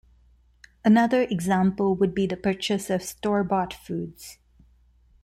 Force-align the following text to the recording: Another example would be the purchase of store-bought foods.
Another 0.83 1.21
example 1.29 1.93
would 1.95 2.15
be 2.15 2.25
the 2.25 2.35
purchase 2.35 2.89
of 2.89 3.03
store-bought 3.03 3.71
foods. 3.71 4.39